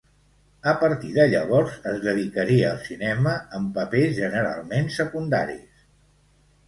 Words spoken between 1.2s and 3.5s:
llavors es dedicaria al cinema